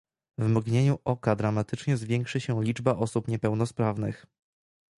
W 0.37 0.47
mgnieniu 0.47 0.99
oka 1.05 1.35
dramatycznie 1.35 1.97
zwiększy 1.97 2.41
się 2.41 2.63
liczba 2.63 2.95
osób 2.95 3.27
niepełnosprawnych 3.27 4.25